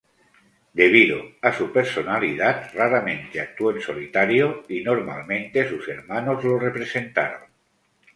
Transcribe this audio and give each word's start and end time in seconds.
Debido 0.73 1.19
a 1.43 1.53
su 1.53 1.71
personalidad, 1.71 2.71
raramente 2.73 3.39
actuó 3.39 3.69
en 3.69 3.81
solitario, 3.81 4.63
y 4.67 4.81
normalmente 4.81 5.69
sus 5.69 5.87
hermanos 5.89 6.43
lo 6.43 6.57
representaron. 6.57 7.51